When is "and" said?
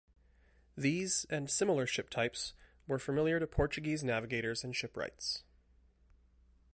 1.29-1.47, 4.63-4.75